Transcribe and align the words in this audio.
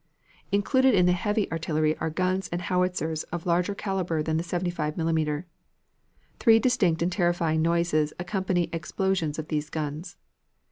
Included 0.51 0.95
in 0.95 1.05
the 1.05 1.11
heavy 1.11 1.45
artillery 1.51 1.95
are 1.99 2.09
guns 2.09 2.47
and 2.49 2.59
howitzers 2.63 3.21
of 3.25 3.45
larger 3.45 3.75
caliber 3.75 4.23
than 4.23 4.37
the 4.37 4.41
75 4.43 4.97
millimeter. 4.97 5.45
Three 6.39 6.57
distinct 6.57 7.03
and 7.03 7.11
terrifying 7.11 7.61
noises 7.61 8.11
accompany 8.17 8.63
explosions 8.73 9.37
of 9.37 9.49
these 9.49 9.69
guns. 9.69 10.17